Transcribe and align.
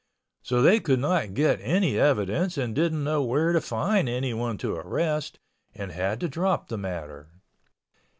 So 0.41 0.63
they 0.63 0.79
could 0.79 0.97
not 0.97 1.35
get 1.35 1.59
any 1.61 1.99
evidence 1.99 2.57
and 2.57 2.73
didn't 2.73 3.03
know 3.03 3.21
where 3.21 3.53
to 3.53 3.61
find 3.61 4.09
anyone 4.09 4.57
to 4.57 4.73
arrest, 4.73 5.37
and 5.75 5.91
had 5.91 6.19
to 6.21 6.27
drop 6.27 6.69
the 6.69 6.77
matter. 6.79 7.29